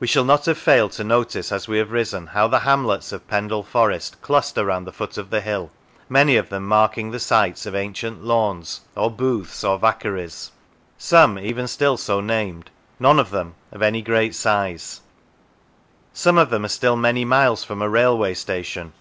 We 0.00 0.08
shall 0.08 0.24
not 0.24 0.46
have 0.46 0.58
failed 0.58 0.90
to 0.94 1.04
notice, 1.04 1.52
as 1.52 1.68
we 1.68 1.78
have 1.78 1.92
risen, 1.92 2.26
how 2.26 2.48
the 2.48 2.58
hamlets 2.66 3.12
of 3.12 3.28
Pendle 3.28 3.62
Forest 3.62 4.20
cluster 4.20 4.64
round 4.64 4.84
the 4.84 4.90
foot 4.92 5.16
of 5.16 5.30
the 5.30 5.40
hill, 5.40 5.70
many 6.08 6.36
of 6.36 6.48
them 6.48 6.66
marking 6.66 7.12
the 7.12 7.20
sites 7.20 7.64
of 7.64 7.72
ancient 7.72 8.24
launds, 8.24 8.80
or 8.96 9.12
booths, 9.12 9.62
or 9.62 9.78
vaccaries, 9.78 10.50
some 10.98 11.38
even 11.38 11.68
still 11.68 11.96
so 11.96 12.20
named, 12.20 12.68
none 12.98 13.20
of 13.20 13.30
them 13.30 13.54
of 13.70 13.80
any 13.80 14.02
great 14.02 14.34
size. 14.34 15.02
Some 16.12 16.36
of 16.36 16.50
them 16.50 16.64
are 16.64 16.68
still 16.68 16.96
many 16.96 17.24
miles 17.24 17.62
from 17.62 17.80
a 17.80 17.88
railway 17.88 18.34
station. 18.34 18.92